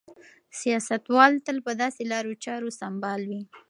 [0.59, 3.41] سیاستوال تل په داسې لارو چارو سمبال وي.